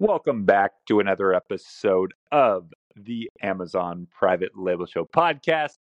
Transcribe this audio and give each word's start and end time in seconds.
Welcome 0.00 0.44
back 0.44 0.70
to 0.86 1.00
another 1.00 1.34
episode 1.34 2.14
of 2.30 2.72
the 2.94 3.28
Amazon 3.42 4.06
Private 4.16 4.56
Label 4.56 4.86
Show 4.86 5.04
podcast, 5.04 5.78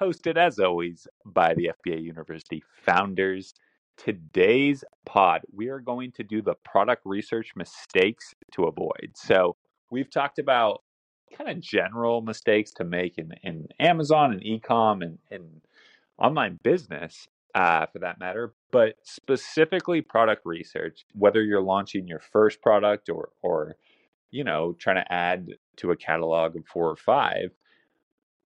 hosted 0.00 0.36
as 0.36 0.60
always 0.60 1.08
by 1.24 1.52
the 1.52 1.72
FBA 1.84 2.00
University 2.00 2.62
founders. 2.84 3.54
Today's 3.96 4.84
pod, 5.04 5.40
we 5.52 5.66
are 5.66 5.80
going 5.80 6.12
to 6.12 6.22
do 6.22 6.42
the 6.42 6.54
product 6.64 7.02
research 7.04 7.54
mistakes 7.56 8.36
to 8.52 8.66
avoid. 8.66 9.10
So, 9.16 9.56
we've 9.90 10.10
talked 10.10 10.38
about 10.38 10.84
kind 11.36 11.50
of 11.50 11.58
general 11.58 12.22
mistakes 12.22 12.70
to 12.74 12.84
make 12.84 13.18
in, 13.18 13.32
in 13.42 13.66
Amazon 13.80 14.32
and 14.32 14.42
ecom 14.42 15.02
and, 15.02 15.18
and 15.28 15.60
online 16.18 16.60
business 16.62 17.26
uh, 17.56 17.86
for 17.86 18.00
that 18.00 18.20
matter, 18.20 18.54
but 18.70 18.96
specifically 19.02 20.02
product 20.02 20.42
research, 20.44 21.06
whether 21.14 21.42
you're 21.42 21.62
launching 21.62 22.06
your 22.06 22.20
first 22.20 22.60
product 22.60 23.08
or, 23.08 23.30
or, 23.42 23.76
you 24.30 24.44
know, 24.44 24.74
trying 24.74 24.96
to 24.96 25.12
add 25.12 25.48
to 25.76 25.90
a 25.90 25.96
catalog 25.96 26.54
of 26.54 26.66
four 26.66 26.90
or 26.90 26.96
five, 26.96 27.50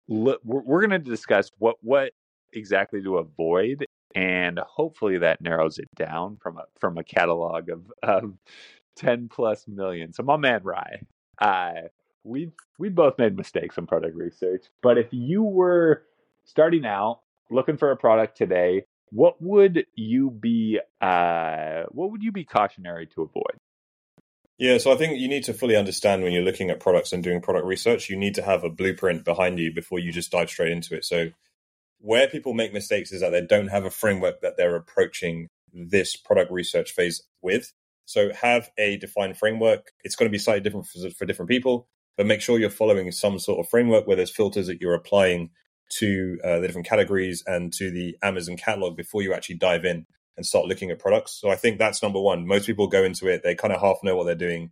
we're, 0.09 0.39
we're 0.43 0.81
going 0.81 1.03
to 1.03 1.11
discuss 1.11 1.51
what, 1.59 1.77
what 1.83 2.13
exactly 2.55 3.03
to 3.03 3.19
avoid. 3.19 3.85
And 4.15 4.59
hopefully 4.61 5.19
that 5.19 5.43
narrows 5.43 5.79
it 5.79 5.95
down 5.95 6.39
from 6.43 6.57
a, 6.57 6.65
from 6.81 6.97
a 6.97 7.05
catalog 7.05 7.69
of, 7.69 7.93
of 8.03 8.33
10 8.97 9.29
plus 9.29 9.69
million. 9.69 10.15
So 10.15 10.23
my 10.23 10.39
man, 10.39 10.63
Rye, 10.63 11.03
uh, 11.43 11.89
we've, 12.23 12.53
we 12.79 12.89
both 12.89 13.19
made 13.19 13.37
mistakes 13.37 13.77
in 13.77 13.87
product 13.87 14.17
research, 14.17 14.65
but 14.83 14.97
if 14.97 15.09
you 15.11 15.43
were 15.43 16.05
starting 16.47 16.87
out 16.87 17.21
looking 17.51 17.77
for 17.77 17.91
a 17.91 17.97
product 17.97 18.39
today 18.39 18.87
what 19.15 19.41
would 19.41 19.87
you 19.95 20.29
be 20.29 20.81
uh, 21.01 21.85
what 21.91 22.11
would 22.11 22.23
you 22.23 22.33
be 22.33 22.45
cautionary 22.45 23.07
to 23.07 23.23
avoid? 23.23 23.59
Yeah, 24.59 24.79
so 24.79 24.93
I 24.93 24.97
think 24.97 25.19
you 25.19 25.29
need 25.29 25.45
to 25.45 25.55
fully 25.55 25.77
understand 25.77 26.23
when 26.23 26.33
you're 26.33 26.43
looking 26.43 26.71
at 26.71 26.81
products 26.81 27.13
and 27.13 27.23
doing 27.23 27.41
product 27.41 27.67
research, 27.67 28.11
you 28.11 28.17
need 28.17 28.35
to 28.35 28.43
have 28.43 28.65
a 28.65 28.71
blueprint 28.71 29.25
behind 29.25 29.59
you 29.59 29.73
before 29.73 29.99
you 30.01 30.13
just 30.13 30.33
dive 30.33 30.51
straight 30.51 30.73
into 30.73 30.97
it. 30.97 31.05
So 31.05 31.31
where 31.99 32.29
people 32.29 32.55
make 32.55 32.73
mistakes 32.73 33.13
is 33.13 33.21
that 33.21 33.31
they 33.31 33.41
don't 33.41 33.69
have 33.69 33.85
a 33.85 33.91
framework 33.91 34.41
that 34.43 34.57
they're 34.57 34.77
approaching 34.77 35.49
this 35.73 36.17
product 36.17 36.51
research 36.51 36.93
phase 36.93 37.23
with. 37.41 37.73
So 38.07 38.33
have 38.33 38.71
a 38.79 38.97
defined 38.97 39.39
framework. 39.39 39.93
It's 40.03 40.17
going 40.17 40.29
to 40.29 40.33
be 40.33 40.39
slightly 40.39 40.61
different 40.61 40.87
for, 40.87 41.11
for 41.11 41.25
different 41.25 41.51
people, 41.51 41.89
but 42.17 42.27
make 42.27 42.41
sure 42.41 42.59
you're 42.59 42.71
following 42.71 43.11
some 43.13 43.39
sort 43.39 43.61
of 43.61 43.69
framework 43.69 44.07
where 44.07 44.17
there's 44.17 44.35
filters 44.35 44.67
that 44.67 44.81
you're 44.81 44.95
applying 44.95 45.51
to 45.99 46.39
uh, 46.45 46.61
the 46.61 46.67
different 46.67 46.89
categories 46.89 47.43
and 47.47 47.73
to 47.75 47.91
the 47.91 48.17
Amazon 48.23 48.57
catalog 48.57 48.97
before 48.97 49.23
you 49.23 49.33
actually 49.33 49.57
dive 49.57 49.85
in 49.85 50.07
and 50.37 50.45
start 50.45 50.67
looking 50.67 50.91
at 50.91 50.99
products. 50.99 51.33
So 51.33 51.51
I 51.51 51.57
think 51.57 51.79
that's 51.79 52.03
number 52.03 52.21
one. 52.21 52.47
Most 52.47 52.67
people 52.67 52.87
go 52.87 53.05
into 53.05 53.29
it, 53.29 53.43
they 53.43 53.55
kind 53.55 53.73
of 53.73 53.81
half 53.81 53.99
know 54.03 54.17
what 54.17 54.25
they're 54.25 54.35
doing, 54.35 54.71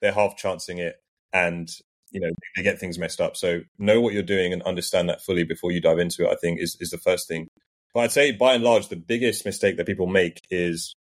they're 0.00 0.12
half 0.12 0.36
chancing 0.36 0.78
it, 0.78 0.96
and 1.32 1.68
you 2.10 2.20
know 2.20 2.30
they 2.56 2.62
get 2.62 2.78
things 2.78 2.98
messed 2.98 3.20
up. 3.20 3.36
So 3.36 3.60
know 3.78 4.00
what 4.00 4.12
you're 4.12 4.22
doing 4.22 4.52
and 4.52 4.62
understand 4.62 5.08
that 5.08 5.22
fully 5.22 5.44
before 5.44 5.72
you 5.72 5.80
dive 5.80 5.98
into 5.98 6.24
it. 6.24 6.32
I 6.32 6.36
think 6.36 6.60
is 6.60 6.76
is 6.80 6.90
the 6.90 6.98
first 6.98 7.28
thing. 7.28 7.48
But 7.92 8.00
I'd 8.00 8.12
say 8.12 8.32
by 8.32 8.54
and 8.54 8.64
large, 8.64 8.88
the 8.88 8.96
biggest 8.96 9.44
mistake 9.44 9.76
that 9.76 9.86
people 9.86 10.06
make 10.06 10.40
is 10.50 10.96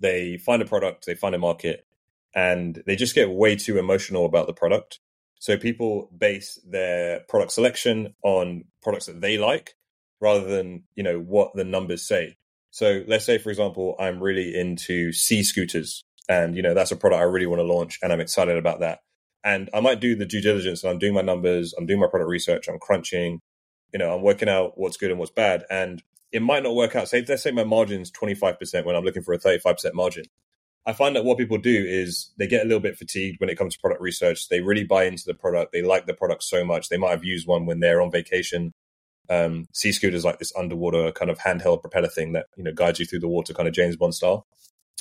they 0.00 0.36
find 0.38 0.62
a 0.62 0.66
product, 0.66 1.06
they 1.06 1.14
find 1.14 1.34
a 1.34 1.38
market, 1.38 1.86
and 2.34 2.82
they 2.86 2.96
just 2.96 3.14
get 3.14 3.30
way 3.30 3.56
too 3.56 3.78
emotional 3.78 4.26
about 4.26 4.46
the 4.46 4.52
product. 4.52 5.00
So 5.38 5.56
people 5.56 6.10
base 6.16 6.58
their 6.66 7.20
product 7.28 7.52
selection 7.52 8.14
on 8.22 8.64
products 8.82 9.06
that 9.06 9.20
they 9.20 9.38
like 9.38 9.74
rather 10.20 10.44
than, 10.44 10.84
you 10.94 11.02
know, 11.02 11.18
what 11.18 11.52
the 11.54 11.64
numbers 11.64 12.06
say. 12.06 12.36
So 12.70 13.02
let's 13.06 13.24
say, 13.24 13.38
for 13.38 13.50
example, 13.50 13.96
I'm 13.98 14.20
really 14.20 14.54
into 14.58 15.12
sea 15.12 15.42
scooters 15.42 16.04
and, 16.28 16.56
you 16.56 16.62
know, 16.62 16.74
that's 16.74 16.90
a 16.90 16.96
product 16.96 17.20
I 17.20 17.24
really 17.24 17.46
want 17.46 17.60
to 17.60 17.64
launch 17.64 17.98
and 18.02 18.12
I'm 18.12 18.20
excited 18.20 18.56
about 18.56 18.80
that. 18.80 19.00
And 19.44 19.70
I 19.72 19.80
might 19.80 20.00
do 20.00 20.16
the 20.16 20.26
due 20.26 20.40
diligence 20.40 20.82
and 20.82 20.90
I'm 20.90 20.98
doing 20.98 21.14
my 21.14 21.22
numbers, 21.22 21.72
I'm 21.72 21.86
doing 21.86 22.00
my 22.00 22.08
product 22.08 22.28
research, 22.28 22.68
I'm 22.68 22.78
crunching, 22.78 23.40
you 23.92 23.98
know, 23.98 24.14
I'm 24.14 24.22
working 24.22 24.48
out 24.48 24.72
what's 24.76 24.96
good 24.96 25.10
and 25.10 25.18
what's 25.18 25.30
bad. 25.30 25.64
And 25.70 26.02
it 26.32 26.42
might 26.42 26.62
not 26.62 26.74
work 26.74 26.94
out. 26.94 27.08
Say, 27.08 27.24
let's 27.26 27.42
say 27.42 27.52
my 27.52 27.64
margin's 27.64 28.10
25% 28.10 28.84
when 28.84 28.96
I'm 28.96 29.04
looking 29.04 29.22
for 29.22 29.32
a 29.32 29.38
35% 29.38 29.94
margin. 29.94 30.24
I 30.86 30.92
find 30.92 31.14
that 31.16 31.24
what 31.24 31.38
people 31.38 31.58
do 31.58 31.84
is 31.86 32.30
they 32.38 32.46
get 32.46 32.62
a 32.62 32.64
little 32.64 32.80
bit 32.80 32.96
fatigued 32.96 33.40
when 33.40 33.50
it 33.50 33.58
comes 33.58 33.74
to 33.74 33.80
product 33.80 34.00
research. 34.00 34.48
They 34.48 34.60
really 34.60 34.84
buy 34.84 35.04
into 35.04 35.24
the 35.26 35.34
product. 35.34 35.72
They 35.72 35.82
like 35.82 36.06
the 36.06 36.14
product 36.14 36.42
so 36.44 36.64
much. 36.64 36.88
They 36.88 36.96
might 36.96 37.10
have 37.10 37.24
used 37.24 37.46
one 37.46 37.66
when 37.66 37.80
they're 37.80 38.00
on 38.00 38.10
vacation. 38.10 38.72
Um, 39.30 39.66
sea 39.74 39.92
scooters 39.92 40.24
like 40.24 40.38
this 40.38 40.52
underwater 40.56 41.12
kind 41.12 41.30
of 41.30 41.38
handheld 41.38 41.82
propeller 41.82 42.08
thing 42.08 42.32
that 42.32 42.46
you 42.56 42.64
know 42.64 42.72
guides 42.72 42.98
you 42.98 43.04
through 43.04 43.18
the 43.20 43.28
water, 43.28 43.52
kind 43.52 43.68
of 43.68 43.74
James 43.74 43.96
Bond 43.96 44.14
style. 44.14 44.46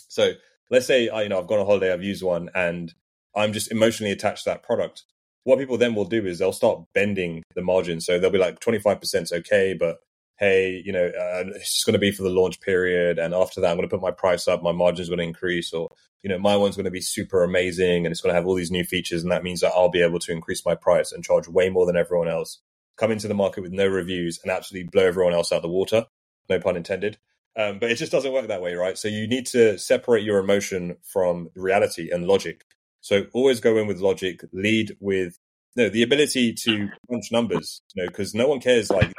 So 0.10 0.34
let's 0.70 0.86
say 0.86 1.08
I, 1.08 1.24
you 1.24 1.30
know 1.30 1.40
I've 1.40 1.48
gone 1.48 1.60
on 1.60 1.66
holiday, 1.66 1.94
I've 1.94 2.04
used 2.04 2.24
one, 2.24 2.50
and 2.54 2.94
I'm 3.36 3.54
just 3.54 3.72
emotionally 3.72 4.12
attached 4.12 4.44
to 4.44 4.50
that 4.50 4.64
product. 4.64 5.04
What 5.44 5.60
people 5.60 5.78
then 5.78 5.96
will 5.96 6.06
do 6.06 6.26
is 6.26 6.40
they'll 6.40 6.52
start 6.52 6.82
bending 6.94 7.44
the 7.56 7.62
margin. 7.62 8.02
So 8.02 8.20
they'll 8.20 8.30
be 8.30 8.38
like 8.38 8.60
25% 8.60 9.22
is 9.22 9.32
okay, 9.32 9.74
but 9.74 10.00
hey, 10.38 10.82
you 10.86 10.92
know, 10.92 11.06
uh, 11.06 11.44
it's 11.56 11.84
going 11.84 11.94
to 11.94 12.00
be 12.00 12.12
for 12.12 12.24
the 12.24 12.30
launch 12.30 12.62
period. 12.62 13.18
And 13.18 13.34
after 13.34 13.62
that, 13.62 13.72
I'm 13.72 13.78
going 13.78 13.88
to 13.90 13.94
put 13.94 14.02
my 14.02 14.12
price 14.12 14.48
up, 14.48 14.62
my 14.62 14.72
margin's 14.72 15.10
going 15.10 15.20
to 15.20 15.26
increase, 15.26 15.74
or, 15.74 15.90
you 16.22 16.30
know, 16.30 16.38
my 16.38 16.56
one's 16.56 16.76
going 16.76 16.86
to 16.86 16.92
be 16.92 17.02
super 17.02 17.44
amazing 17.44 18.06
and 18.06 18.12
it's 18.12 18.22
going 18.22 18.32
to 18.32 18.36
have 18.36 18.46
all 18.46 18.56
these 18.56 18.72
new 18.72 18.84
features. 18.84 19.24
And 19.24 19.32
that 19.32 19.44
means 19.44 19.62
that 19.62 19.74
I'll 19.76 19.90
be 19.90 20.04
able 20.04 20.20
to 20.20 20.32
increase 20.32 20.66
my 20.66 20.76
price 20.76 21.12
and 21.12 21.24
charge 21.24 21.48
way 21.48 21.70
more 21.70 21.86
than 21.86 21.98
everyone 21.98 22.28
else, 22.28 22.60
come 22.98 23.12
into 23.12 23.28
the 23.28 23.34
market 23.34 23.62
with 23.62 23.72
no 23.72 23.88
reviews 23.88 24.40
and 24.44 24.52
absolutely 24.52 24.90
blow 24.92 25.06
everyone 25.06 25.34
else 25.34 25.52
out 25.52 25.58
of 25.58 25.64
the 25.64 25.70
water. 25.70 26.06
No 26.50 26.60
pun 26.60 26.78
intended. 26.78 27.18
Um, 27.58 27.80
but 27.80 27.90
it 27.90 27.96
just 27.96 28.12
doesn't 28.12 28.32
work 28.32 28.48
that 28.48 28.62
way, 28.62 28.76
right? 28.76 28.98
So 28.98 29.08
you 29.08 29.28
need 29.28 29.48
to 29.48 29.80
separate 29.80 30.24
your 30.24 30.38
emotion 30.38 30.98
from 31.02 31.50
reality 31.56 32.12
and 32.12 32.28
logic. 32.28 32.64
So 33.02 33.26
always 33.34 33.60
go 33.60 33.78
in 33.78 33.88
with 33.88 34.00
logic, 34.00 34.42
lead 34.54 34.96
with 35.00 35.40
no, 35.76 35.90
the 35.90 36.04
ability 36.04 36.54
to 36.54 36.90
crunch 37.08 37.32
numbers, 37.32 37.82
you 37.94 38.04
know, 38.04 38.10
because 38.10 38.34
no 38.36 38.48
one 38.48 38.60
cares 38.60 38.90
like 38.90 39.14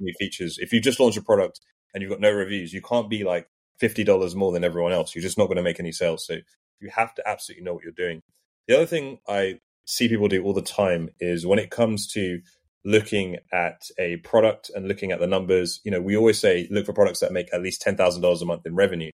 new 0.00 0.12
features. 0.18 0.58
If 0.58 0.72
you 0.72 0.80
just 0.80 1.00
launch 1.00 1.16
a 1.16 1.22
product 1.22 1.60
and 1.92 2.02
you've 2.02 2.10
got 2.10 2.20
no 2.20 2.30
reviews, 2.30 2.72
you 2.72 2.82
can't 2.82 3.10
be 3.10 3.24
like 3.24 3.48
fifty 3.78 4.04
dollars 4.04 4.34
more 4.34 4.52
than 4.52 4.64
everyone 4.64 4.92
else. 4.92 5.14
You're 5.14 5.22
just 5.22 5.38
not 5.38 5.46
going 5.46 5.56
to 5.56 5.62
make 5.62 5.80
any 5.80 5.92
sales. 5.92 6.26
So 6.26 6.38
you 6.80 6.90
have 6.94 7.14
to 7.14 7.28
absolutely 7.28 7.64
know 7.64 7.74
what 7.74 7.84
you're 7.84 7.92
doing. 7.92 8.22
The 8.66 8.76
other 8.76 8.86
thing 8.86 9.18
I 9.28 9.60
see 9.86 10.08
people 10.08 10.28
do 10.28 10.42
all 10.42 10.54
the 10.54 10.62
time 10.62 11.10
is 11.20 11.46
when 11.46 11.58
it 11.58 11.70
comes 11.70 12.06
to 12.12 12.40
looking 12.84 13.38
at 13.52 13.82
a 13.98 14.16
product 14.18 14.70
and 14.74 14.86
looking 14.86 15.10
at 15.10 15.20
the 15.20 15.26
numbers, 15.26 15.80
you 15.84 15.90
know, 15.90 16.00
we 16.00 16.16
always 16.16 16.38
say 16.38 16.68
look 16.70 16.86
for 16.86 16.92
products 16.92 17.20
that 17.20 17.32
make 17.32 17.52
at 17.52 17.62
least 17.62 17.82
ten 17.82 17.96
thousand 17.96 18.22
dollars 18.22 18.42
a 18.42 18.46
month 18.46 18.66
in 18.66 18.74
revenue 18.74 19.10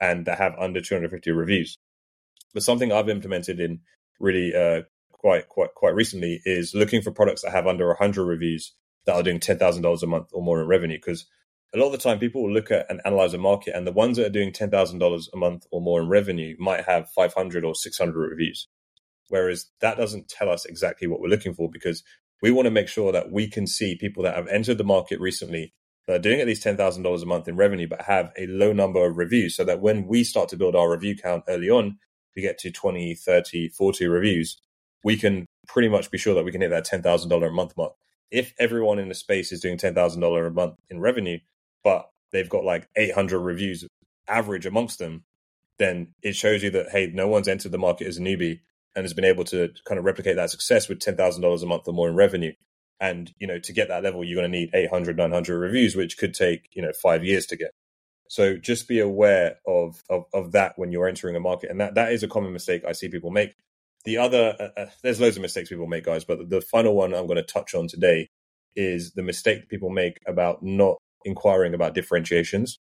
and 0.00 0.26
that 0.26 0.38
have 0.38 0.54
under 0.58 0.80
250 0.80 1.30
reviews. 1.30 1.76
But 2.52 2.62
something 2.62 2.92
I've 2.92 3.08
implemented 3.08 3.60
in 3.60 3.80
really 4.20 4.54
uh, 4.54 4.82
quite 5.12 5.48
quite 5.48 5.74
quite 5.74 5.94
recently 5.94 6.40
is 6.44 6.74
looking 6.74 7.02
for 7.02 7.10
products 7.10 7.42
that 7.42 7.52
have 7.52 7.66
under 7.66 7.88
100 7.88 8.24
reviews 8.24 8.72
that 9.06 9.14
are 9.14 9.22
doing 9.22 9.40
$10,000 9.40 10.02
a 10.02 10.06
month 10.06 10.28
or 10.32 10.42
more 10.42 10.60
in 10.60 10.66
revenue 10.66 10.98
because 10.98 11.26
a 11.74 11.78
lot 11.78 11.86
of 11.86 11.92
the 11.92 11.98
time 11.98 12.18
people 12.18 12.42
will 12.42 12.52
look 12.52 12.70
at 12.70 12.86
and 12.88 13.00
analyze 13.04 13.34
a 13.34 13.38
market 13.38 13.74
and 13.74 13.86
the 13.86 13.92
ones 13.92 14.16
that 14.16 14.26
are 14.26 14.30
doing 14.30 14.52
$10,000 14.52 15.28
a 15.32 15.36
month 15.36 15.66
or 15.70 15.80
more 15.80 16.00
in 16.00 16.08
revenue 16.08 16.56
might 16.58 16.84
have 16.84 17.10
500 17.10 17.64
or 17.64 17.74
600 17.74 18.30
reviews 18.30 18.68
whereas 19.28 19.66
that 19.80 19.96
doesn't 19.96 20.28
tell 20.28 20.48
us 20.48 20.64
exactly 20.64 21.06
what 21.08 21.20
we're 21.20 21.28
looking 21.28 21.54
for 21.54 21.68
because 21.70 22.02
we 22.42 22.50
want 22.50 22.66
to 22.66 22.70
make 22.70 22.88
sure 22.88 23.10
that 23.12 23.32
we 23.32 23.48
can 23.48 23.66
see 23.66 23.96
people 23.96 24.22
that 24.22 24.36
have 24.36 24.48
entered 24.48 24.78
the 24.78 24.84
market 24.84 25.18
recently 25.18 25.72
that 26.06 26.16
are 26.16 26.22
doing 26.22 26.40
at 26.40 26.46
least 26.46 26.64
$10,000 26.64 27.22
a 27.22 27.26
month 27.26 27.48
in 27.48 27.56
revenue 27.56 27.88
but 27.88 28.02
have 28.02 28.32
a 28.38 28.46
low 28.46 28.72
number 28.72 29.06
of 29.06 29.16
reviews 29.16 29.56
so 29.56 29.64
that 29.64 29.80
when 29.80 30.06
we 30.06 30.22
start 30.22 30.48
to 30.48 30.56
build 30.56 30.76
our 30.76 30.90
review 30.90 31.16
count 31.16 31.44
early 31.48 31.70
on 31.70 31.98
we 32.36 32.42
get 32.42 32.58
to 32.58 32.70
20 32.70 33.14
30 33.14 33.68
40 33.68 34.06
reviews 34.06 34.60
we 35.04 35.16
can 35.16 35.46
pretty 35.68 35.88
much 35.88 36.10
be 36.10 36.18
sure 36.18 36.34
that 36.34 36.44
we 36.44 36.50
can 36.50 36.62
hit 36.62 36.70
that 36.70 36.86
$10,000 36.86 37.46
a 37.46 37.50
month 37.50 37.76
mark. 37.76 37.92
If 38.34 38.52
everyone 38.58 38.98
in 38.98 39.08
the 39.08 39.14
space 39.14 39.52
is 39.52 39.60
doing 39.60 39.78
$10,000 39.78 40.46
a 40.46 40.50
month 40.50 40.74
in 40.90 40.98
revenue, 40.98 41.38
but 41.84 42.10
they've 42.32 42.48
got 42.48 42.64
like 42.64 42.88
800 42.96 43.38
reviews 43.38 43.84
average 44.26 44.66
amongst 44.66 44.98
them, 44.98 45.22
then 45.78 46.14
it 46.20 46.34
shows 46.34 46.64
you 46.64 46.70
that, 46.70 46.90
hey, 46.90 47.10
no 47.14 47.28
one's 47.28 47.46
entered 47.46 47.70
the 47.70 47.78
market 47.78 48.08
as 48.08 48.18
a 48.18 48.20
newbie 48.20 48.58
and 48.96 49.04
has 49.04 49.14
been 49.14 49.24
able 49.24 49.44
to 49.44 49.70
kind 49.84 50.00
of 50.00 50.04
replicate 50.04 50.34
that 50.34 50.50
success 50.50 50.88
with 50.88 50.98
$10,000 50.98 51.62
a 51.62 51.66
month 51.66 51.86
or 51.86 51.94
more 51.94 52.08
in 52.08 52.16
revenue. 52.16 52.52
And, 52.98 53.32
you 53.38 53.46
know, 53.46 53.60
to 53.60 53.72
get 53.72 53.86
that 53.86 54.02
level, 54.02 54.24
you're 54.24 54.40
going 54.40 54.50
to 54.50 54.58
need 54.58 54.70
800, 54.74 55.16
900 55.16 55.56
reviews, 55.56 55.94
which 55.94 56.18
could 56.18 56.34
take, 56.34 56.70
you 56.72 56.82
know, 56.82 56.92
five 56.92 57.24
years 57.24 57.46
to 57.46 57.56
get. 57.56 57.70
So 58.28 58.56
just 58.56 58.88
be 58.88 58.98
aware 58.98 59.58
of, 59.66 60.02
of, 60.10 60.24
of 60.34 60.52
that 60.52 60.74
when 60.76 60.90
you're 60.90 61.06
entering 61.06 61.36
a 61.36 61.40
market. 61.40 61.70
And 61.70 61.80
that, 61.80 61.94
that 61.94 62.12
is 62.12 62.24
a 62.24 62.28
common 62.28 62.52
mistake 62.52 62.82
I 62.84 62.92
see 62.92 63.08
people 63.08 63.30
make 63.30 63.54
the 64.04 64.18
other, 64.18 64.54
uh, 64.60 64.80
uh, 64.80 64.86
there's 65.02 65.20
loads 65.20 65.36
of 65.36 65.42
mistakes 65.42 65.68
people 65.68 65.86
make, 65.86 66.04
guys, 66.04 66.24
but 66.24 66.50
the 66.50 66.60
final 66.60 66.94
one 66.94 67.14
I'm 67.14 67.26
going 67.26 67.36
to 67.36 67.42
touch 67.42 67.74
on 67.74 67.88
today 67.88 68.28
is 68.76 69.12
the 69.12 69.22
mistake 69.22 69.68
people 69.68 69.90
make 69.90 70.18
about 70.26 70.62
not 70.62 70.98
inquiring 71.24 71.74
about 71.74 71.94
differentiations 71.94 72.78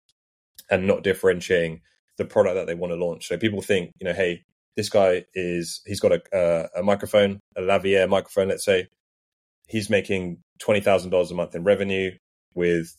and 0.70 0.88
not 0.88 1.04
differentiating 1.04 1.82
the 2.18 2.26
product 2.26 2.56
that 2.56 2.68
they 2.68 2.76
want 2.76 2.92
to 2.92 2.98
launch. 2.98 3.28
So 3.28 3.38
people 3.38 3.62
think, 3.62 3.92
you 4.00 4.06
know, 4.06 4.14
hey, 4.14 4.44
this 4.76 4.90
guy 4.90 5.26
is 5.34 5.82
he's 5.86 6.00
got 6.00 6.14
a 6.14 6.36
uh, 6.36 6.68
a 6.78 6.84
microphone, 6.84 7.40
a 7.56 7.62
lavalier 7.62 8.08
microphone, 8.08 8.48
let's 8.48 8.66
say. 8.66 8.88
He's 9.68 9.90
making 9.90 10.38
twenty 10.60 10.80
thousand 10.82 11.12
dollars 11.12 11.32
a 11.32 11.36
month 11.36 11.56
in 11.56 11.64
revenue 11.64 12.12
with 12.54 12.96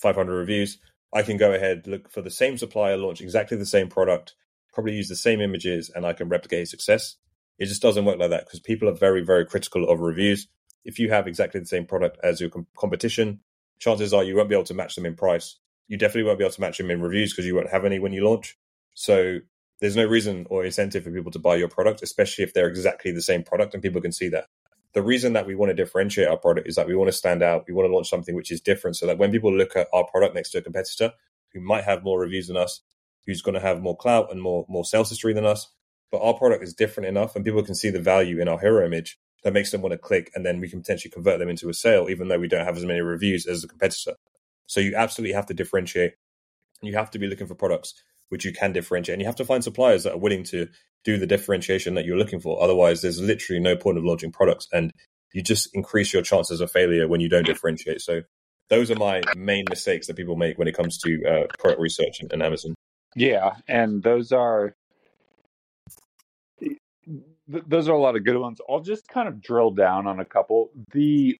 five 0.00 0.16
hundred 0.16 0.36
reviews. 0.36 0.78
I 1.12 1.22
can 1.22 1.36
go 1.36 1.52
ahead 1.52 1.86
look 1.86 2.10
for 2.10 2.22
the 2.22 2.30
same 2.30 2.56
supplier, 2.58 2.96
launch 2.96 3.20
exactly 3.20 3.56
the 3.56 3.66
same 3.66 3.88
product, 3.88 4.34
probably 4.72 4.94
use 4.94 5.08
the 5.08 5.16
same 5.16 5.40
images, 5.40 5.90
and 5.94 6.06
I 6.06 6.14
can 6.14 6.28
replicate 6.28 6.60
his 6.60 6.70
success 6.70 7.16
It 7.58 7.66
just 7.66 7.82
doesn't 7.82 8.04
work 8.04 8.18
like 8.18 8.30
that 8.30 8.46
because 8.46 8.60
people 8.60 8.88
are 8.88 8.94
very, 8.94 9.22
very 9.24 9.46
critical 9.46 9.88
of 9.88 10.00
reviews. 10.00 10.48
If 10.84 10.98
you 10.98 11.10
have 11.10 11.26
exactly 11.26 11.60
the 11.60 11.66
same 11.66 11.86
product 11.86 12.18
as 12.22 12.40
your 12.40 12.50
com- 12.50 12.66
competition, 12.76 13.40
chances 13.78 14.12
are 14.12 14.24
you 14.24 14.36
won't 14.36 14.48
be 14.48 14.54
able 14.54 14.64
to 14.64 14.74
match 14.74 14.94
them 14.94 15.06
in 15.06 15.14
price. 15.14 15.56
You 15.88 15.96
definitely 15.96 16.24
won't 16.24 16.38
be 16.38 16.44
able 16.44 16.54
to 16.54 16.60
match 16.60 16.78
them 16.78 16.90
in 16.90 17.00
reviews 17.00 17.32
because 17.32 17.46
you 17.46 17.54
won't 17.54 17.70
have 17.70 17.84
any 17.84 17.98
when 17.98 18.12
you 18.12 18.24
launch. 18.24 18.58
So 18.94 19.38
there's 19.80 19.96
no 19.96 20.06
reason 20.06 20.46
or 20.50 20.64
incentive 20.64 21.04
for 21.04 21.10
people 21.10 21.32
to 21.32 21.38
buy 21.38 21.56
your 21.56 21.68
product, 21.68 22.02
especially 22.02 22.44
if 22.44 22.54
they're 22.54 22.68
exactly 22.68 23.12
the 23.12 23.22
same 23.22 23.42
product 23.42 23.74
and 23.74 23.82
people 23.82 24.00
can 24.00 24.12
see 24.12 24.28
that. 24.28 24.46
The 24.94 25.02
reason 25.02 25.32
that 25.32 25.46
we 25.46 25.56
want 25.56 25.70
to 25.70 25.74
differentiate 25.74 26.28
our 26.28 26.36
product 26.36 26.68
is 26.68 26.76
that 26.76 26.86
we 26.86 26.94
want 26.94 27.08
to 27.08 27.16
stand 27.16 27.42
out. 27.42 27.64
We 27.66 27.74
want 27.74 27.88
to 27.88 27.92
launch 27.92 28.08
something 28.08 28.34
which 28.34 28.52
is 28.52 28.60
different 28.60 28.96
so 28.96 29.06
that 29.06 29.18
when 29.18 29.32
people 29.32 29.52
look 29.52 29.74
at 29.74 29.88
our 29.92 30.04
product 30.06 30.34
next 30.34 30.50
to 30.50 30.58
a 30.58 30.62
competitor 30.62 31.12
who 31.52 31.60
might 31.60 31.84
have 31.84 32.04
more 32.04 32.20
reviews 32.20 32.46
than 32.46 32.56
us, 32.56 32.80
who's 33.26 33.42
going 33.42 33.54
to 33.54 33.60
have 33.60 33.82
more 33.82 33.96
clout 33.96 34.30
and 34.30 34.40
more, 34.40 34.64
more 34.68 34.84
sales 34.84 35.08
history 35.08 35.32
than 35.32 35.44
us, 35.44 35.68
but 36.10 36.22
our 36.22 36.34
product 36.34 36.62
is 36.62 36.74
different 36.74 37.08
enough 37.08 37.34
and 37.34 37.44
people 37.44 37.62
can 37.62 37.74
see 37.74 37.90
the 37.90 38.00
value 38.00 38.40
in 38.40 38.48
our 38.48 38.58
hero 38.58 38.84
image 38.84 39.18
that 39.42 39.52
makes 39.52 39.70
them 39.70 39.82
want 39.82 39.92
to 39.92 39.98
click 39.98 40.30
and 40.34 40.44
then 40.44 40.60
we 40.60 40.68
can 40.68 40.80
potentially 40.80 41.10
convert 41.10 41.38
them 41.38 41.48
into 41.48 41.68
a 41.68 41.74
sale 41.74 42.08
even 42.08 42.28
though 42.28 42.38
we 42.38 42.48
don't 42.48 42.64
have 42.64 42.76
as 42.76 42.84
many 42.84 43.00
reviews 43.00 43.46
as 43.46 43.62
the 43.62 43.68
competitor. 43.68 44.14
So 44.66 44.80
you 44.80 44.94
absolutely 44.96 45.34
have 45.34 45.46
to 45.46 45.54
differentiate. 45.54 46.14
You 46.82 46.94
have 46.94 47.10
to 47.12 47.18
be 47.18 47.26
looking 47.26 47.46
for 47.46 47.54
products 47.54 47.94
which 48.30 48.44
you 48.44 48.52
can 48.52 48.72
differentiate 48.72 49.14
and 49.14 49.22
you 49.22 49.26
have 49.26 49.36
to 49.36 49.44
find 49.44 49.62
suppliers 49.62 50.04
that 50.04 50.14
are 50.14 50.18
willing 50.18 50.44
to 50.44 50.68
do 51.04 51.18
the 51.18 51.26
differentiation 51.26 51.94
that 51.94 52.06
you're 52.06 52.16
looking 52.16 52.40
for. 52.40 52.62
Otherwise 52.62 53.02
there's 53.02 53.20
literally 53.20 53.60
no 53.60 53.76
point 53.76 53.98
of 53.98 54.04
launching 54.04 54.32
products 54.32 54.66
and 54.72 54.92
you 55.32 55.42
just 55.42 55.68
increase 55.74 56.12
your 56.12 56.22
chances 56.22 56.60
of 56.60 56.70
failure 56.70 57.06
when 57.06 57.20
you 57.20 57.28
don't 57.28 57.46
differentiate. 57.46 58.00
So 58.00 58.22
those 58.70 58.90
are 58.90 58.96
my 58.96 59.20
main 59.36 59.64
mistakes 59.68 60.06
that 60.06 60.16
people 60.16 60.36
make 60.36 60.58
when 60.58 60.68
it 60.68 60.76
comes 60.76 60.98
to 60.98 61.22
uh, 61.26 61.46
product 61.58 61.80
research 61.80 62.20
and, 62.20 62.32
and 62.32 62.42
amazon. 62.42 62.74
Yeah 63.14 63.56
and 63.68 64.02
those 64.02 64.32
are 64.32 64.74
th- 67.50 67.64
those 67.66 67.88
are 67.88 67.92
a 67.92 68.00
lot 68.00 68.16
of 68.16 68.24
good 68.24 68.36
ones. 68.36 68.60
I'll 68.68 68.80
just 68.80 69.08
kind 69.08 69.28
of 69.28 69.40
drill 69.40 69.70
down 69.70 70.06
on 70.06 70.20
a 70.20 70.24
couple. 70.24 70.70
The 70.92 71.38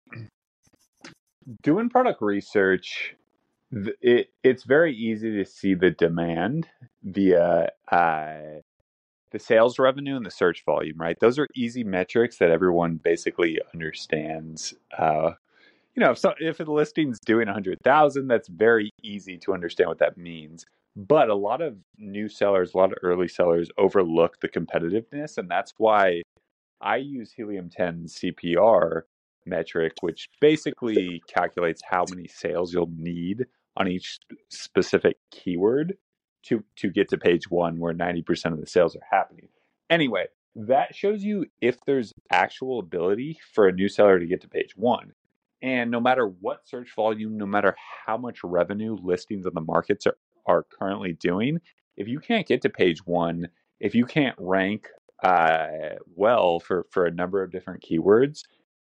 doing 1.62 1.88
product 1.88 2.22
research, 2.22 3.14
it 4.00 4.30
it's 4.42 4.64
very 4.64 4.94
easy 4.94 5.30
to 5.32 5.44
see 5.44 5.74
the 5.74 5.90
demand 5.90 6.68
via 7.02 7.70
uh, 7.90 8.36
the 9.30 9.38
sales 9.38 9.78
revenue 9.78 10.16
and 10.16 10.24
the 10.26 10.30
search 10.30 10.64
volume. 10.64 10.96
Right, 10.98 11.18
those 11.20 11.38
are 11.38 11.48
easy 11.54 11.84
metrics 11.84 12.38
that 12.38 12.50
everyone 12.50 12.96
basically 12.96 13.58
understands. 13.72 14.74
Uh, 14.96 15.32
you 15.94 16.02
know, 16.02 16.10
if 16.10 16.18
so, 16.18 16.34
if 16.38 16.58
the 16.58 16.70
listing's 16.70 17.18
doing 17.20 17.46
hundred 17.46 17.78
thousand, 17.84 18.28
that's 18.28 18.48
very 18.48 18.90
easy 19.02 19.38
to 19.38 19.54
understand 19.54 19.88
what 19.88 19.98
that 19.98 20.16
means. 20.16 20.64
But 20.96 21.28
a 21.28 21.34
lot 21.34 21.60
of 21.60 21.76
new 21.98 22.28
sellers, 22.28 22.72
a 22.72 22.76
lot 22.76 22.92
of 22.92 22.98
early 23.02 23.28
sellers 23.28 23.68
overlook 23.78 24.40
the 24.40 24.48
competitiveness. 24.48 25.38
And 25.38 25.50
that's 25.50 25.72
why 25.76 26.22
I 26.80 26.96
use 26.96 27.32
Helium 27.32 27.68
10 27.68 28.06
CPR 28.06 29.02
metric, 29.44 29.94
which 30.02 30.28
basically 30.40 31.20
calculates 31.28 31.82
how 31.84 32.04
many 32.10 32.28
sales 32.28 32.72
you'll 32.72 32.92
need 32.96 33.46
on 33.76 33.88
each 33.88 34.18
specific 34.50 35.16
keyword 35.32 35.96
to, 36.44 36.62
to 36.76 36.90
get 36.90 37.08
to 37.08 37.18
page 37.18 37.50
one 37.50 37.78
where 37.78 37.94
90% 37.94 38.52
of 38.52 38.60
the 38.60 38.66
sales 38.66 38.94
are 38.94 39.02
happening. 39.10 39.48
Anyway, 39.90 40.26
that 40.54 40.94
shows 40.94 41.24
you 41.24 41.46
if 41.60 41.84
there's 41.84 42.12
actual 42.30 42.78
ability 42.78 43.38
for 43.52 43.66
a 43.66 43.72
new 43.72 43.88
seller 43.88 44.20
to 44.20 44.26
get 44.26 44.40
to 44.42 44.48
page 44.48 44.76
one. 44.76 45.12
And 45.64 45.90
no 45.90 45.98
matter 45.98 46.26
what 46.26 46.68
search 46.68 46.94
volume, 46.94 47.38
no 47.38 47.46
matter 47.46 47.74
how 48.04 48.18
much 48.18 48.44
revenue 48.44 48.98
listings 49.02 49.46
on 49.46 49.52
the 49.54 49.62
markets 49.62 50.06
are, 50.06 50.18
are 50.46 50.66
currently 50.78 51.14
doing, 51.14 51.58
if 51.96 52.06
you 52.06 52.20
can't 52.20 52.46
get 52.46 52.60
to 52.62 52.68
page 52.68 52.98
one, 53.06 53.48
if 53.80 53.94
you 53.94 54.04
can't 54.04 54.36
rank 54.38 54.88
uh, 55.22 55.68
well 56.16 56.60
for, 56.60 56.86
for 56.90 57.06
a 57.06 57.10
number 57.10 57.42
of 57.42 57.50
different 57.50 57.82
keywords, 57.82 58.42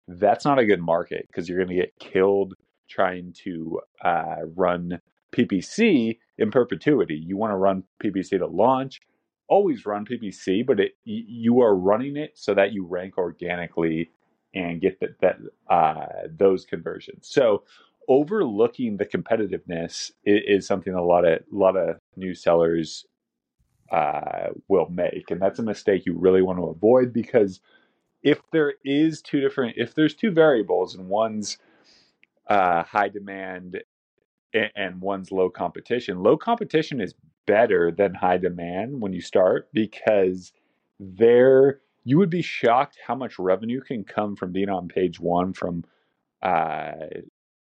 that's 0.07 0.45
not 0.45 0.57
a 0.57 0.65
good 0.65 0.79
market 0.79 1.27
because 1.27 1.49
you're 1.49 1.57
going 1.57 1.75
to 1.75 1.83
get 1.83 1.99
killed 1.99 2.53
trying 2.89 3.33
to 3.43 3.81
uh, 4.05 4.37
run 4.55 5.01
PPC 5.33 6.17
in 6.37 6.49
perpetuity. 6.49 7.15
You 7.15 7.35
want 7.35 7.51
to 7.51 7.57
run 7.57 7.83
PPC 8.01 8.39
to 8.39 8.47
launch, 8.47 9.01
always 9.49 9.85
run 9.85 10.05
PPC, 10.05 10.65
but 10.65 10.79
it, 10.79 10.93
you 11.03 11.59
are 11.59 11.75
running 11.75 12.15
it 12.15 12.31
so 12.35 12.53
that 12.53 12.71
you 12.71 12.85
rank 12.85 13.17
organically 13.17 14.11
and 14.53 14.81
get 14.81 14.99
that, 14.99 15.19
that 15.21 15.37
uh, 15.69 16.27
those 16.29 16.65
conversions. 16.65 17.27
So 17.29 17.63
overlooking 18.07 18.97
the 18.97 19.05
competitiveness 19.05 20.11
is, 20.25 20.41
is, 20.47 20.67
something 20.67 20.93
a 20.93 21.03
lot 21.03 21.25
of 21.25 21.39
a 21.39 21.55
lot 21.55 21.77
of 21.77 21.97
new 22.15 22.33
sellers 22.33 23.05
uh, 23.91 24.49
will 24.67 24.89
make, 24.89 25.29
and 25.29 25.41
that's 25.41 25.59
a 25.59 25.63
mistake 25.63 26.05
you 26.05 26.17
really 26.17 26.41
want 26.41 26.59
to 26.59 26.65
avoid 26.65 27.13
because 27.13 27.61
if 28.23 28.41
there 28.51 28.73
is 28.83 29.21
two 29.21 29.39
different, 29.39 29.75
if 29.77 29.95
there's 29.95 30.15
two 30.15 30.31
variables 30.31 30.95
and 30.95 31.07
one's 31.07 31.57
uh, 32.47 32.83
high 32.83 33.09
demand 33.09 33.81
and, 34.53 34.71
and 34.75 35.01
one's 35.01 35.31
low 35.31 35.49
competition, 35.49 36.21
low 36.21 36.35
competition 36.35 36.99
is 36.99 37.13
better 37.45 37.91
than 37.91 38.13
high 38.13 38.37
demand 38.37 39.01
when 39.01 39.13
you 39.13 39.21
start 39.21 39.69
because 39.73 40.51
there 40.99 41.79
you 42.03 42.17
would 42.17 42.29
be 42.29 42.41
shocked 42.41 42.97
how 43.05 43.15
much 43.15 43.39
revenue 43.39 43.81
can 43.81 44.03
come 44.03 44.35
from 44.35 44.51
being 44.51 44.69
on 44.69 44.87
page 44.87 45.19
one 45.19 45.53
from 45.53 45.83
uh, 46.41 46.91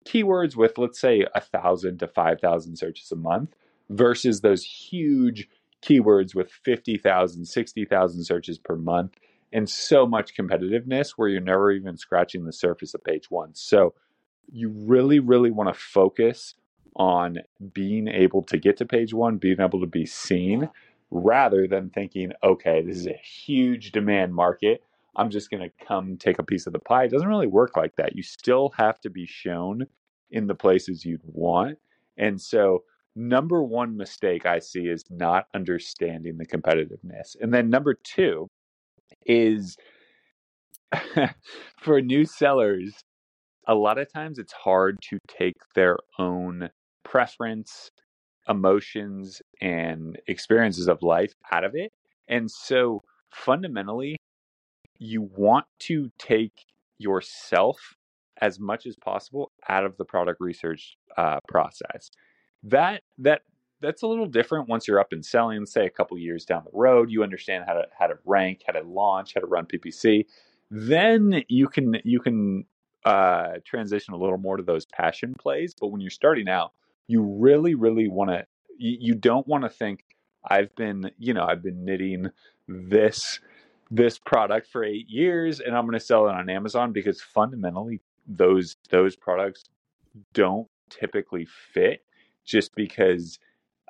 keywords 0.05 0.55
with 0.55 0.77
let's 0.77 0.99
say 0.99 1.25
a 1.33 1.41
thousand 1.41 1.99
to 1.99 2.07
five 2.07 2.39
thousand 2.39 2.75
searches 2.77 3.11
a 3.11 3.15
month 3.15 3.55
versus 3.89 4.41
those 4.41 4.63
huge 4.63 5.47
keywords 5.85 6.33
with 6.33 6.51
50,000, 6.51 7.45
60,000 7.45 8.23
searches 8.23 8.57
per 8.57 8.75
month 8.75 9.15
and 9.53 9.69
so 9.69 10.05
much 10.05 10.35
competitiveness 10.35 11.11
where 11.11 11.29
you're 11.29 11.41
never 11.41 11.71
even 11.71 11.97
scratching 11.97 12.45
the 12.45 12.53
surface 12.53 12.93
of 12.93 13.03
page 13.03 13.29
one. 13.29 13.53
So 13.53 13.93
you 14.51 14.69
really, 14.69 15.19
really 15.19 15.51
want 15.51 15.73
to 15.73 15.79
focus 15.79 16.55
on 16.95 17.39
being 17.73 18.07
able 18.07 18.41
to 18.43 18.57
get 18.57 18.77
to 18.77 18.85
page 18.85 19.13
one, 19.13 19.37
being 19.37 19.59
able 19.59 19.81
to 19.81 19.87
be 19.87 20.05
seen, 20.05 20.69
rather 21.15 21.67
than 21.67 21.89
thinking, 21.89 22.31
okay, 22.43 22.81
this 22.81 22.97
is 22.97 23.07
a 23.07 23.19
huge 23.23 23.91
demand 23.91 24.33
market. 24.33 24.83
I'm 25.15 25.29
just 25.29 25.49
going 25.49 25.63
to 25.63 25.85
come 25.85 26.17
take 26.17 26.39
a 26.39 26.43
piece 26.43 26.67
of 26.67 26.73
the 26.73 26.79
pie. 26.79 27.05
It 27.05 27.11
doesn't 27.11 27.27
really 27.27 27.47
work 27.47 27.77
like 27.77 27.95
that. 27.95 28.15
You 28.15 28.23
still 28.23 28.73
have 28.77 28.99
to 29.01 29.09
be 29.09 29.25
shown 29.25 29.85
in 30.31 30.47
the 30.47 30.55
places 30.55 31.05
you'd 31.05 31.21
want. 31.23 31.77
And 32.17 32.39
so, 32.39 32.83
number 33.15 33.63
one 33.63 33.95
mistake 33.95 34.45
I 34.45 34.59
see 34.59 34.87
is 34.87 35.05
not 35.09 35.47
understanding 35.53 36.37
the 36.37 36.45
competitiveness. 36.45 37.37
And 37.39 37.53
then 37.53 37.69
number 37.69 37.93
two 37.93 38.49
is 39.25 39.77
for 41.79 42.01
new 42.01 42.25
sellers, 42.25 42.93
a 43.67 43.75
lot 43.75 43.97
of 43.97 44.11
times 44.11 44.37
it's 44.37 44.53
hard 44.53 44.97
to 45.09 45.17
take 45.27 45.55
their 45.75 45.97
own 46.19 46.69
preference, 47.03 47.89
emotions, 48.47 49.41
and 49.61 50.19
experiences 50.27 50.87
of 50.87 51.01
life 51.01 51.33
out 51.51 51.63
of 51.63 51.75
it. 51.75 51.91
And 52.27 52.49
so, 52.49 53.03
fundamentally, 53.29 54.17
you 54.97 55.21
want 55.21 55.65
to 55.79 56.11
take 56.17 56.65
yourself 56.97 57.95
as 58.41 58.59
much 58.59 58.85
as 58.85 58.95
possible 58.95 59.51
out 59.69 59.85
of 59.85 59.97
the 59.97 60.05
product 60.05 60.41
research 60.41 60.97
uh, 61.17 61.39
process. 61.47 62.11
That 62.63 63.03
that 63.19 63.41
that's 63.81 64.01
a 64.01 64.07
little 64.07 64.25
different 64.25 64.67
once 64.67 64.87
you're 64.87 64.99
up 64.99 65.11
and 65.11 65.25
selling. 65.25 65.65
Say 65.65 65.85
a 65.85 65.89
couple 65.89 66.17
years 66.17 66.45
down 66.45 66.63
the 66.63 66.77
road, 66.77 67.11
you 67.11 67.23
understand 67.23 67.65
how 67.67 67.73
to 67.73 67.83
how 67.97 68.07
to 68.07 68.17
rank, 68.25 68.63
how 68.65 68.73
to 68.73 68.81
launch, 68.81 69.33
how 69.35 69.41
to 69.41 69.47
run 69.47 69.65
PPC. 69.65 70.25
Then 70.71 71.43
you 71.47 71.67
can 71.67 71.97
you 72.03 72.19
can 72.19 72.65
uh, 73.05 73.59
transition 73.63 74.13
a 74.13 74.17
little 74.17 74.37
more 74.37 74.57
to 74.57 74.63
those 74.63 74.85
passion 74.85 75.35
plays. 75.37 75.75
But 75.79 75.87
when 75.87 76.01
you're 76.01 76.09
starting 76.09 76.49
out, 76.49 76.73
you 77.07 77.21
really 77.21 77.75
really 77.75 78.07
want 78.07 78.29
to 78.31 78.45
you, 78.77 78.97
you 78.99 79.15
don't 79.15 79.47
want 79.47 79.63
to 79.63 79.69
think 79.69 80.03
I've 80.43 80.75
been 80.75 81.11
you 81.17 81.33
know 81.33 81.45
I've 81.45 81.63
been 81.63 81.85
knitting 81.85 82.29
this 82.67 83.39
this 83.91 84.17
product 84.17 84.67
for 84.71 84.83
eight 84.83 85.07
years 85.09 85.59
and 85.59 85.75
I'm 85.75 85.85
going 85.85 85.93
to 85.93 86.05
sell 86.05 86.27
it 86.27 86.33
on 86.33 86.49
Amazon 86.49 86.91
because 86.91 87.21
fundamentally 87.21 88.01
those 88.27 88.77
those 88.89 89.15
products 89.15 89.65
don't 90.33 90.67
typically 90.89 91.47
fit 91.73 92.03
just 92.43 92.73
because 92.75 93.39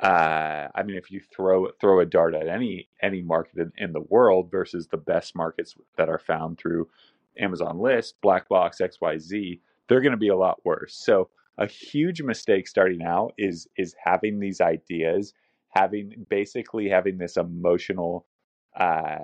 uh, 0.02 0.68
I 0.76 0.84
mean 0.84 0.98
if 0.98 1.12
you 1.12 1.22
throw 1.22 1.70
throw 1.80 2.00
a 2.02 2.06
dart 2.06 2.36
at 2.36 2.48
any 2.48 2.90
any 3.02 3.22
market 3.22 3.58
in, 3.58 3.72
in 3.78 3.94
the 3.94 4.02
world 4.02 4.52
versus 4.52 4.88
the 4.88 4.98
best 4.98 5.36
markets 5.36 5.76
that 5.98 6.10
are 6.10 6.20
found 6.20 6.58
through 6.58 6.90
Amazon 7.38 7.80
list, 7.80 8.16
Black 8.22 8.48
Box, 8.48 8.80
XYZ, 8.82 9.60
they're 9.88 10.02
going 10.02 10.12
to 10.12 10.18
be 10.18 10.30
a 10.30 10.38
lot 10.38 10.64
worse. 10.66 10.96
So 10.96 11.30
a 11.58 11.68
huge 11.68 12.22
mistake 12.22 12.68
starting 12.68 13.04
out 13.04 13.34
is 13.38 13.68
is 13.78 13.96
having 14.04 14.40
these 14.40 14.62
ideas, 14.62 15.34
having 15.70 16.26
basically 16.30 16.90
having 16.90 17.18
this 17.18 17.38
emotional 17.38 18.26
uh, 18.78 19.18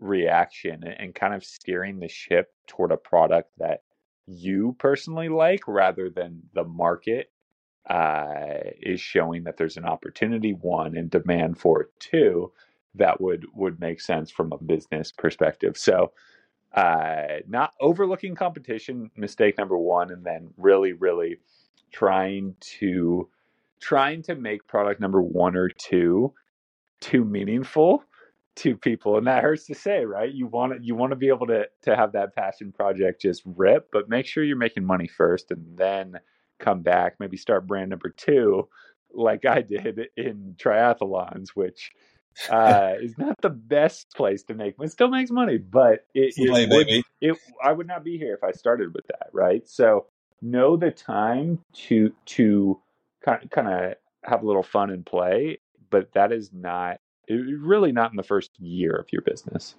reaction 0.00 0.84
and 0.84 1.14
kind 1.14 1.34
of 1.34 1.44
steering 1.44 2.00
the 2.00 2.08
ship 2.08 2.52
toward 2.66 2.92
a 2.92 2.96
product 2.96 3.50
that 3.58 3.82
you 4.26 4.74
personally 4.78 5.28
like 5.28 5.60
rather 5.68 6.10
than 6.10 6.42
the 6.54 6.64
market 6.64 7.30
uh, 7.88 8.58
is 8.82 9.00
showing 9.00 9.44
that 9.44 9.56
there's 9.56 9.76
an 9.76 9.84
opportunity 9.84 10.52
one 10.52 10.96
and 10.96 11.10
demand 11.10 11.56
for 11.58 11.82
it 11.82 11.88
two 12.00 12.52
that 12.96 13.20
would 13.20 13.46
would 13.54 13.78
make 13.78 14.00
sense 14.00 14.30
from 14.30 14.52
a 14.52 14.58
business 14.58 15.12
perspective. 15.12 15.76
So 15.76 16.12
uh, 16.76 17.38
not 17.48 17.72
overlooking 17.80 18.34
competition, 18.34 19.10
mistake 19.16 19.56
number 19.58 19.78
one, 19.78 20.10
and 20.12 20.24
then 20.24 20.50
really, 20.56 20.92
really 20.92 21.38
trying 21.92 22.54
to 22.60 23.28
trying 23.80 24.22
to 24.22 24.34
make 24.34 24.66
product 24.66 25.00
number 25.00 25.22
one 25.22 25.56
or 25.56 25.68
two 25.68 26.32
too 27.00 27.24
meaningful 27.24 28.02
to 28.56 28.76
people. 28.76 29.18
And 29.18 29.26
that 29.26 29.42
hurts 29.42 29.66
to 29.66 29.74
say 29.74 30.04
right? 30.04 30.32
You 30.32 30.46
want 30.46 30.72
to 30.74 30.78
you 30.82 30.94
want 30.94 31.12
to 31.12 31.16
be 31.16 31.28
able 31.28 31.46
to 31.48 31.66
to 31.82 31.96
have 31.96 32.12
that 32.12 32.34
passion 32.34 32.72
project 32.72 33.22
just 33.22 33.42
rip 33.44 33.88
but 33.92 34.08
make 34.08 34.26
sure 34.26 34.44
you're 34.44 34.56
making 34.56 34.84
money 34.84 35.08
first 35.08 35.50
and 35.50 35.76
then 35.76 36.18
come 36.58 36.82
back. 36.82 37.16
Maybe 37.20 37.36
start 37.36 37.66
brand 37.66 37.90
number 37.90 38.10
two 38.10 38.68
like 39.14 39.44
i 39.46 39.62
did 39.62 40.08
in 40.16 40.54
triathlons 40.58 41.50
which 41.54 41.92
uh, 42.50 42.94
is 43.00 43.16
not 43.18 43.40
the 43.40 43.50
best 43.50 44.06
place 44.14 44.42
to 44.44 44.54
make. 44.54 44.74
It 44.80 44.92
still 44.92 45.08
makes 45.08 45.30
money, 45.30 45.58
but 45.58 46.06
it, 46.14 46.34
it, 46.36 46.50
would, 46.50 46.86
baby. 46.86 47.02
it 47.20 47.36
I 47.62 47.72
would 47.72 47.86
not 47.86 48.04
be 48.04 48.18
here 48.18 48.34
if 48.34 48.44
I 48.44 48.52
started 48.52 48.94
with 48.94 49.06
that, 49.08 49.28
right? 49.32 49.68
So 49.68 50.06
know 50.42 50.76
the 50.76 50.90
time 50.90 51.60
to 51.72 52.12
to 52.26 52.80
kind 53.24 53.50
kind 53.50 53.68
of 53.68 53.94
have 54.24 54.42
a 54.42 54.46
little 54.46 54.62
fun 54.62 54.90
and 54.90 55.04
play, 55.04 55.58
but 55.90 56.12
that 56.14 56.32
is 56.32 56.50
not 56.52 56.98
it, 57.28 57.34
really 57.34 57.92
not 57.92 58.10
in 58.10 58.16
the 58.16 58.22
first 58.22 58.50
year 58.58 58.92
of 58.92 59.06
your 59.12 59.22
business. 59.22 59.74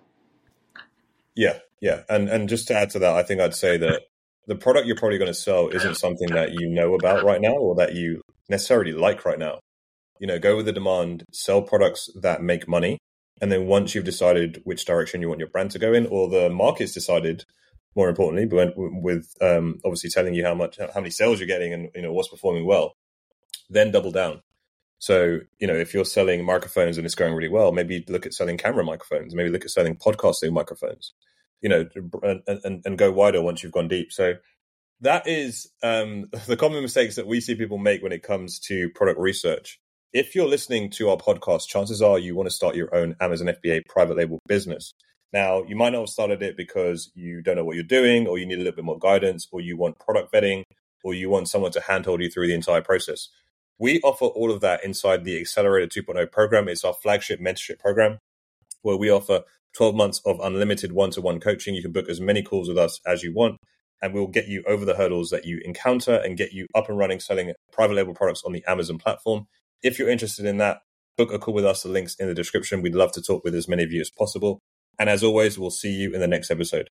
Yeah, 1.35 1.59
yeah, 1.81 2.03
and 2.09 2.29
and 2.29 2.49
just 2.49 2.67
to 2.69 2.75
add 2.75 2.89
to 2.91 2.99
that, 2.99 3.15
I 3.15 3.23
think 3.23 3.41
I'd 3.41 3.53
say 3.53 3.77
that 3.77 4.03
the 4.47 4.55
product 4.55 4.87
you're 4.87 4.95
probably 4.95 5.17
going 5.17 5.31
to 5.31 5.39
sell 5.39 5.67
isn't 5.67 5.95
something 5.95 6.29
that 6.29 6.53
you 6.53 6.67
know 6.69 6.95
about 6.95 7.23
right 7.23 7.41
now 7.41 7.53
or 7.53 7.75
that 7.75 7.93
you 7.93 8.21
necessarily 8.49 8.93
like 8.93 9.25
right 9.25 9.37
now. 9.37 9.59
You 10.19 10.27
know, 10.27 10.39
go 10.39 10.55
with 10.55 10.65
the 10.65 10.71
demand, 10.71 11.23
sell 11.31 11.61
products 11.61 12.09
that 12.21 12.41
make 12.41 12.67
money, 12.67 12.97
and 13.41 13.51
then 13.51 13.67
once 13.67 13.93
you've 13.93 14.03
decided 14.03 14.61
which 14.63 14.85
direction 14.85 15.21
you 15.21 15.27
want 15.27 15.39
your 15.39 15.49
brand 15.49 15.71
to 15.71 15.79
go 15.79 15.93
in, 15.93 16.07
or 16.07 16.29
the 16.29 16.49
market's 16.49 16.93
decided, 16.93 17.43
more 17.95 18.09
importantly, 18.09 18.45
but 18.45 18.73
with 18.75 19.33
um, 19.41 19.79
obviously 19.85 20.09
telling 20.09 20.33
you 20.33 20.45
how 20.45 20.55
much, 20.55 20.77
how 20.77 20.99
many 20.99 21.09
sales 21.09 21.39
you're 21.39 21.47
getting, 21.47 21.73
and 21.73 21.89
you 21.95 22.01
know 22.01 22.13
what's 22.13 22.29
performing 22.29 22.65
well, 22.65 22.93
then 23.69 23.91
double 23.91 24.11
down. 24.11 24.41
So, 24.99 25.39
you 25.59 25.67
know, 25.67 25.75
if 25.75 25.93
you're 25.93 26.05
selling 26.05 26.43
microphones 26.43 26.97
and 26.97 27.05
it's 27.05 27.15
going 27.15 27.33
really 27.33 27.49
well, 27.49 27.71
maybe 27.71 28.03
look 28.07 28.25
at 28.25 28.33
selling 28.33 28.57
camera 28.57 28.83
microphones, 28.83 29.35
maybe 29.35 29.49
look 29.49 29.63
at 29.63 29.69
selling 29.69 29.95
podcasting 29.95 30.51
microphones, 30.51 31.13
you 31.61 31.69
know, 31.69 31.85
and, 32.23 32.41
and, 32.47 32.81
and 32.83 32.97
go 32.97 33.11
wider 33.11 33.41
once 33.41 33.61
you've 33.61 33.71
gone 33.71 33.87
deep. 33.87 34.11
So 34.11 34.33
that 35.01 35.27
is 35.27 35.69
um, 35.83 36.29
the 36.47 36.57
common 36.57 36.81
mistakes 36.81 37.15
that 37.15 37.27
we 37.27 37.41
see 37.41 37.55
people 37.55 37.77
make 37.77 38.01
when 38.01 38.11
it 38.11 38.23
comes 38.23 38.59
to 38.61 38.89
product 38.89 39.19
research. 39.19 39.79
If 40.17 40.33
you're 40.33 40.47
listening 40.47 40.89
to 40.93 41.11
our 41.11 41.17
podcast, 41.17 41.67
chances 41.67 42.01
are 42.01 42.17
you 42.17 42.33
want 42.33 42.49
to 42.49 42.55
start 42.55 42.75
your 42.75 42.89
own 42.95 43.15
Amazon 43.21 43.49
FBA 43.49 43.85
private 43.85 44.17
label 44.17 44.39
business. 44.47 44.95
Now, 45.31 45.61
you 45.61 45.75
might 45.75 45.91
not 45.91 45.99
have 45.99 46.09
started 46.09 46.41
it 46.41 46.57
because 46.57 47.11
you 47.13 47.43
don't 47.43 47.55
know 47.55 47.63
what 47.63 47.75
you're 47.75 47.83
doing, 47.83 48.25
or 48.25 48.39
you 48.39 48.47
need 48.47 48.55
a 48.55 48.63
little 48.63 48.73
bit 48.73 48.83
more 48.83 48.97
guidance, 48.97 49.47
or 49.51 49.61
you 49.61 49.77
want 49.77 49.99
product 49.99 50.33
vetting, 50.33 50.63
or 51.03 51.13
you 51.13 51.29
want 51.29 51.49
someone 51.49 51.71
to 51.73 51.81
handhold 51.81 52.19
you 52.19 52.31
through 52.31 52.47
the 52.47 52.55
entire 52.55 52.81
process. 52.81 53.29
We 53.77 54.01
offer 54.01 54.25
all 54.25 54.49
of 54.49 54.59
that 54.61 54.83
inside 54.83 55.23
the 55.23 55.39
Accelerator 55.39 56.01
2.0 56.01 56.31
program. 56.31 56.67
It's 56.67 56.83
our 56.83 56.95
flagship 56.95 57.39
mentorship 57.39 57.77
program 57.77 58.17
where 58.81 58.97
we 58.97 59.11
offer 59.11 59.43
12 59.75 59.93
months 59.93 60.19
of 60.25 60.39
unlimited 60.39 60.93
one 60.93 61.11
to 61.11 61.21
one 61.21 61.39
coaching. 61.39 61.75
You 61.75 61.83
can 61.83 61.91
book 61.91 62.09
as 62.09 62.19
many 62.19 62.41
calls 62.41 62.67
with 62.67 62.79
us 62.79 62.99
as 63.05 63.21
you 63.21 63.35
want, 63.35 63.59
and 64.01 64.15
we'll 64.15 64.25
get 64.25 64.47
you 64.47 64.63
over 64.67 64.83
the 64.83 64.95
hurdles 64.95 65.29
that 65.29 65.45
you 65.45 65.61
encounter 65.63 66.15
and 66.15 66.35
get 66.35 66.53
you 66.53 66.65
up 66.73 66.89
and 66.89 66.97
running 66.97 67.19
selling 67.19 67.53
private 67.71 67.93
label 67.93 68.15
products 68.15 68.41
on 68.43 68.51
the 68.51 68.63
Amazon 68.65 68.97
platform. 68.97 69.45
If 69.83 69.99
you're 69.99 70.09
interested 70.09 70.45
in 70.45 70.57
that, 70.57 70.81
book 71.17 71.31
a 71.31 71.39
call 71.39 71.53
with 71.53 71.65
us. 71.65 71.83
The 71.83 71.89
link's 71.89 72.15
in 72.15 72.27
the 72.27 72.33
description. 72.33 72.81
We'd 72.81 72.95
love 72.95 73.11
to 73.13 73.21
talk 73.21 73.43
with 73.43 73.55
as 73.55 73.67
many 73.67 73.83
of 73.83 73.91
you 73.91 74.01
as 74.01 74.09
possible. 74.09 74.59
And 74.99 75.09
as 75.09 75.23
always, 75.23 75.57
we'll 75.59 75.69
see 75.69 75.91
you 75.91 76.13
in 76.13 76.21
the 76.21 76.27
next 76.27 76.49
episode. 76.49 76.89